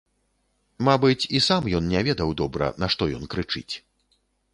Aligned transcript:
Мабыць, 0.87 1.27
і 1.39 1.41
сам 1.47 1.67
ён 1.79 1.89
не 1.93 2.01
ведаў 2.07 2.33
добра, 2.41 2.71
нашто 2.85 3.09
ён 3.19 3.23
крычыць. 3.35 3.73